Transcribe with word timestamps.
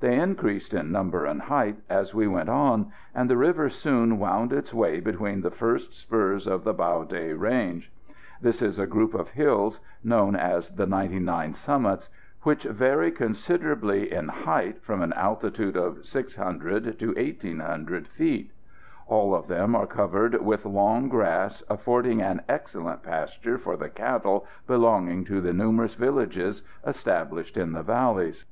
They 0.00 0.18
increased 0.18 0.72
in 0.72 0.90
number 0.90 1.26
and 1.26 1.38
height 1.42 1.76
as 1.90 2.14
we 2.14 2.26
went 2.26 2.48
on, 2.48 2.90
and 3.14 3.28
the 3.28 3.36
river 3.36 3.68
soon 3.68 4.18
wound 4.18 4.50
its 4.50 4.72
way 4.72 5.00
between 5.00 5.42
the 5.42 5.50
first 5.50 5.92
spurs 5.92 6.46
of 6.46 6.64
the 6.64 6.72
Bao 6.72 7.06
Day 7.06 7.34
range. 7.34 7.92
This 8.40 8.62
is 8.62 8.78
a 8.78 8.86
group 8.86 9.12
of 9.12 9.28
hills 9.32 9.80
known 10.02 10.34
as 10.34 10.70
the 10.70 10.86
"Ninety 10.86 11.18
nine 11.18 11.52
Summits," 11.52 12.08
which 12.40 12.64
vary 12.64 13.10
considerably 13.10 14.10
in 14.10 14.28
height 14.28 14.82
from 14.82 15.02
an 15.02 15.12
altitude 15.12 15.76
of 15.76 16.06
600 16.06 16.98
to 16.98 17.06
1,800 17.08 18.08
feet. 18.08 18.52
All 19.06 19.34
of 19.34 19.46
them 19.46 19.74
are 19.76 19.86
covered 19.86 20.40
with 20.42 20.64
long 20.64 21.10
grass, 21.10 21.62
affording 21.68 22.22
an 22.22 22.40
excellent 22.48 23.02
pasture 23.02 23.58
for 23.58 23.76
the 23.76 23.90
cattle 23.90 24.46
belonging 24.66 25.26
to 25.26 25.42
the 25.42 25.52
numerous 25.52 25.96
villages 25.96 26.62
established 26.86 27.58
in 27.58 27.72
the 27.72 27.82
valleys. 27.82 28.46